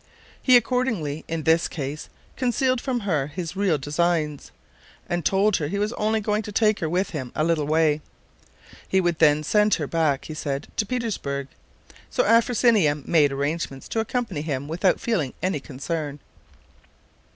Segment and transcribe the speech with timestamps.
[0.41, 4.49] He accordingly, in this case, concealed from her his real designs,
[5.07, 8.01] and told her he was only going to take her with him a little way.
[8.87, 11.49] He would then send her back, he said, to Petersburg.
[12.09, 16.19] So Afrosinia made arrangements to accompany him without feeling any concern.